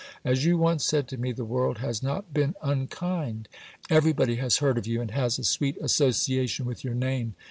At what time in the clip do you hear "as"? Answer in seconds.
0.25-0.45